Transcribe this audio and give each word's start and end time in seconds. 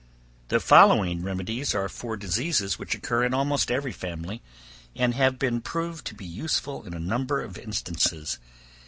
The 0.47 0.59
following 0.59 1.21
remedies 1.21 1.75
are 1.75 1.87
for 1.87 2.17
diseases 2.17 2.79
which 2.79 2.95
occur 2.95 3.23
in 3.23 3.35
almost 3.35 3.69
every 3.69 3.91
family, 3.91 4.41
and 4.95 5.13
have 5.13 5.37
been 5.37 5.61
proved 5.61 6.07
to 6.07 6.15
be 6.15 6.25
useful 6.25 6.83
in 6.87 6.95
a 6.95 6.99
number 6.99 7.43
of 7.43 7.55
instances. 7.55 8.39